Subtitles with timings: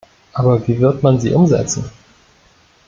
[0.33, 1.83] Aber wie wird man sie umsetzen?